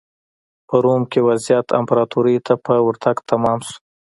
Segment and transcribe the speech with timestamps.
[0.67, 3.77] په روم کې وضعیت امپراتورۍ ته په ورتګ تمام شو.